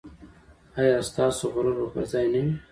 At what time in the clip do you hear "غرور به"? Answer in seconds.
1.53-1.87